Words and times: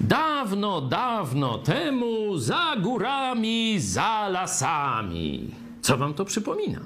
Dawno, 0.00 0.80
dawno 0.80 1.58
temu, 1.58 2.38
za 2.38 2.76
górami, 2.76 3.80
za 3.80 4.28
lasami. 4.28 5.50
Co 5.82 5.96
wam 5.96 6.14
to 6.14 6.24
przypomina? 6.24 6.80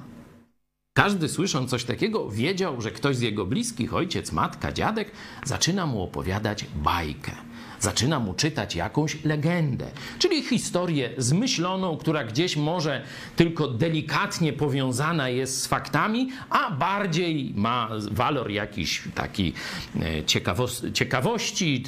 Każdy 0.93 1.29
słysząc 1.29 1.69
coś 1.69 1.83
takiego 1.83 2.29
wiedział, 2.29 2.81
że 2.81 2.91
ktoś 2.91 3.15
z 3.15 3.21
jego 3.21 3.45
bliskich, 3.45 3.93
ojciec, 3.93 4.31
matka, 4.31 4.71
dziadek, 4.71 5.11
zaczyna 5.43 5.85
mu 5.85 6.03
opowiadać 6.03 6.65
bajkę. 6.75 7.31
Zaczyna 7.81 8.19
mu 8.19 8.33
czytać 8.33 8.75
jakąś 8.75 9.23
legendę, 9.23 9.85
czyli 10.19 10.43
historię 10.43 11.09
zmyśloną, 11.17 11.97
która 11.97 12.23
gdzieś 12.23 12.57
może 12.57 13.03
tylko 13.35 13.67
delikatnie 13.67 14.53
powiązana 14.53 15.29
jest 15.29 15.61
z 15.61 15.67
faktami, 15.67 16.29
a 16.49 16.71
bardziej 16.71 17.53
ma 17.55 17.89
walor 18.11 18.51
jakiś 18.51 19.01
taki 19.15 19.53
e, 19.95 20.23
ciekawos- 20.23 20.91
ciekawości, 20.91 21.83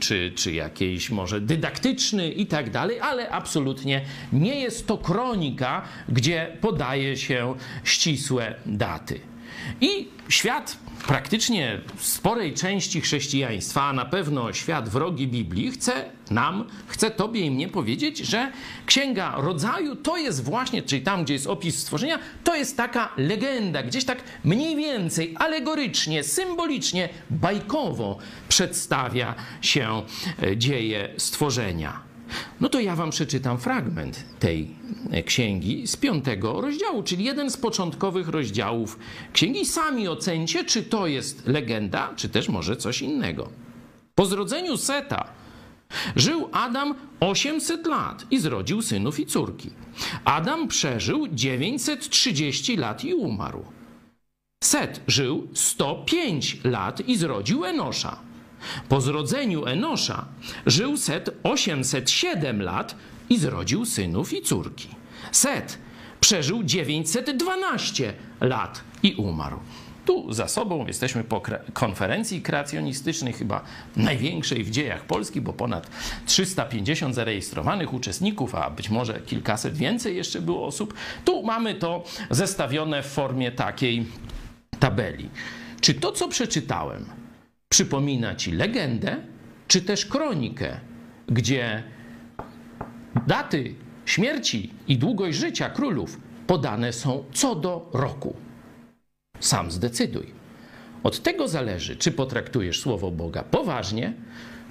czy, 0.00 0.32
czy 0.34 0.52
jakiejś 0.52 1.10
może 1.10 1.40
dydaktyczny 1.40 2.30
i 2.32 2.46
tak 2.46 2.70
dalej, 2.70 3.00
ale 3.00 3.30
absolutnie 3.30 4.04
nie 4.32 4.60
jest 4.60 4.86
to 4.86 4.98
kronika, 4.98 5.82
gdzie 6.08 6.56
podaje 6.60 7.16
się 7.16 7.54
ścisłe 7.84 8.54
daty. 8.66 9.20
I 9.80 10.08
świat 10.28 10.78
praktycznie 11.06 11.80
sporej 11.98 12.54
części 12.54 13.00
chrześcijaństwa, 13.00 13.82
a 13.82 13.92
na 13.92 14.04
pewno 14.04 14.52
świat 14.52 14.88
wrogi 14.88 15.28
Biblii, 15.28 15.70
chce 15.70 16.04
nam, 16.30 16.64
chce 16.86 17.10
tobie 17.10 17.40
i 17.40 17.50
mnie 17.50 17.68
powiedzieć, 17.68 18.18
że 18.18 18.52
Księga 18.86 19.34
Rodzaju 19.36 19.96
to 19.96 20.16
jest 20.16 20.44
właśnie, 20.44 20.82
czyli 20.82 21.02
tam, 21.02 21.24
gdzie 21.24 21.34
jest 21.34 21.46
opis 21.46 21.78
stworzenia, 21.78 22.18
to 22.44 22.56
jest 22.56 22.76
taka 22.76 23.12
legenda, 23.16 23.82
gdzieś 23.82 24.04
tak 24.04 24.22
mniej 24.44 24.76
więcej 24.76 25.34
alegorycznie, 25.38 26.24
symbolicznie, 26.24 27.08
bajkowo 27.30 28.18
przedstawia 28.48 29.34
się 29.62 30.02
e, 30.42 30.56
dzieje 30.56 31.08
stworzenia. 31.16 32.07
No 32.60 32.68
to 32.68 32.80
ja 32.80 32.96
wam 32.96 33.10
przeczytam 33.10 33.58
fragment 33.58 34.24
tej 34.38 34.70
e, 35.10 35.22
księgi 35.22 35.86
z 35.86 35.96
piątego 35.96 36.60
rozdziału, 36.60 37.02
czyli 37.02 37.24
jeden 37.24 37.50
z 37.50 37.56
początkowych 37.56 38.28
rozdziałów 38.28 38.98
księgi. 39.32 39.66
Sami 39.66 40.08
ocencie, 40.08 40.64
czy 40.64 40.82
to 40.82 41.06
jest 41.06 41.46
legenda, 41.46 42.12
czy 42.16 42.28
też 42.28 42.48
może 42.48 42.76
coś 42.76 43.02
innego. 43.02 43.48
Po 44.14 44.26
zrodzeniu 44.26 44.76
Seta 44.76 45.28
żył 46.16 46.48
Adam 46.52 46.94
800 47.20 47.86
lat 47.86 48.26
i 48.30 48.38
zrodził 48.38 48.82
synów 48.82 49.20
i 49.20 49.26
córki. 49.26 49.70
Adam 50.24 50.68
przeżył 50.68 51.28
930 51.28 52.76
lat 52.76 53.04
i 53.04 53.14
umarł. 53.14 53.64
Set 54.64 55.00
żył 55.06 55.48
105 55.54 56.64
lat 56.64 57.08
i 57.08 57.16
zrodził 57.16 57.64
Enosza. 57.64 58.27
Po 58.88 59.00
zrodzeniu 59.00 59.66
Enosza 59.66 60.24
żył 60.66 60.96
Set 60.96 61.30
807 61.42 62.62
lat 62.62 62.94
i 63.30 63.38
zrodził 63.38 63.84
synów 63.84 64.32
i 64.32 64.42
córki. 64.42 64.88
Set 65.32 65.78
przeżył 66.20 66.62
912 66.62 68.12
lat 68.40 68.80
i 69.02 69.14
umarł. 69.14 69.58
Tu 70.04 70.32
za 70.32 70.48
sobą 70.48 70.86
jesteśmy 70.86 71.24
po 71.24 71.42
konferencji 71.72 72.42
kreacjonistycznej, 72.42 73.32
chyba 73.32 73.64
największej 73.96 74.64
w 74.64 74.70
dziejach 74.70 75.04
Polski, 75.04 75.40
bo 75.40 75.52
ponad 75.52 75.90
350 76.26 77.14
zarejestrowanych 77.14 77.94
uczestników, 77.94 78.54
a 78.54 78.70
być 78.70 78.90
może 78.90 79.20
kilkaset 79.20 79.76
więcej 79.76 80.16
jeszcze 80.16 80.40
było 80.40 80.66
osób. 80.66 80.94
Tu 81.24 81.42
mamy 81.42 81.74
to 81.74 82.04
zestawione 82.30 83.02
w 83.02 83.06
formie 83.06 83.52
takiej 83.52 84.06
tabeli. 84.78 85.30
Czy 85.80 85.94
to, 85.94 86.12
co 86.12 86.28
przeczytałem, 86.28 87.06
przypomina 87.68 88.34
ci 88.34 88.52
legendę, 88.52 89.16
czy 89.68 89.82
też 89.82 90.06
kronikę, 90.06 90.80
gdzie 91.26 91.82
daty 93.26 93.74
śmierci 94.06 94.70
i 94.88 94.98
długość 94.98 95.38
życia 95.38 95.70
królów 95.70 96.20
podane 96.46 96.92
są 96.92 97.24
co 97.32 97.54
do 97.54 97.90
roku. 97.92 98.36
Sam 99.40 99.70
zdecyduj. 99.70 100.26
Od 101.02 101.22
tego 101.22 101.48
zależy, 101.48 101.96
czy 101.96 102.12
potraktujesz 102.12 102.80
słowo 102.80 103.10
Boga 103.10 103.42
poważnie, 103.42 104.12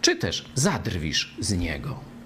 czy 0.01 0.15
też 0.15 0.45
zadrwisz 0.55 1.35
z 1.39 1.57
niego. 1.57 2.16